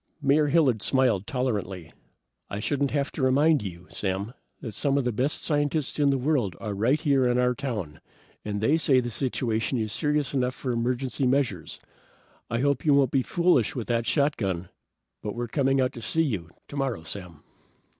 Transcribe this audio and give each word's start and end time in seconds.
Mayor 0.19 0.47
Hilliard 0.47 0.81
smiled 0.81 1.27
tolerantly. 1.27 1.93
"I 2.49 2.59
shouldn't 2.59 2.89
have 2.89 3.11
to 3.11 3.21
remind 3.21 3.61
you, 3.61 3.85
Sam, 3.91 4.33
that 4.59 4.71
some 4.71 4.97
of 4.97 5.03
the 5.03 5.11
best 5.11 5.43
scientists 5.43 5.99
in 5.99 6.09
the 6.09 6.17
world 6.17 6.55
are 6.59 6.73
right 6.73 6.99
here 6.99 7.27
in 7.27 7.37
our 7.37 7.49
own 7.49 7.55
town, 7.55 8.01
and 8.43 8.59
they 8.59 8.77
say 8.77 8.99
the 8.99 9.11
situation 9.11 9.77
is 9.77 9.93
serious 9.93 10.33
enough 10.33 10.55
for 10.55 10.71
emergency 10.71 11.27
measures. 11.27 11.79
I 12.49 12.61
hope 12.61 12.83
you 12.83 12.95
won't 12.95 13.11
be 13.11 13.21
foolish 13.21 13.75
with 13.75 13.87
that 13.89 14.07
shotgun, 14.07 14.69
but 15.21 15.35
we're 15.35 15.47
coming 15.47 15.79
out 15.79 15.93
to 15.93 16.01
see 16.01 16.23
you, 16.23 16.49
tomorrow, 16.67 17.03
Sam." 17.03 17.43